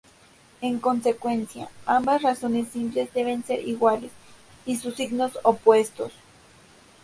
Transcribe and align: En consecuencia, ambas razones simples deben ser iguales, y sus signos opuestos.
En 0.61 0.79
consecuencia, 0.79 1.69
ambas 1.85 2.23
razones 2.23 2.69
simples 2.69 3.13
deben 3.13 3.43
ser 3.43 3.67
iguales, 3.67 4.09
y 4.65 4.77
sus 4.77 4.95
signos 4.95 5.37
opuestos. 5.43 6.11